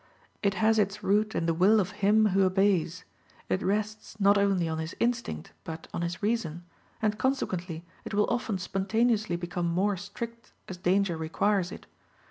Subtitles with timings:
[0.41, 3.03] It has its root in the will of him who obeys:
[3.49, 6.63] it rests not only on his instinct, but on his reason;
[7.03, 11.85] and consequently it will often spontaneously become more strict as danger requires it.